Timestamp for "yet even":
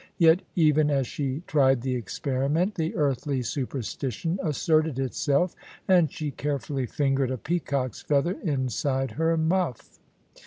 0.17-0.89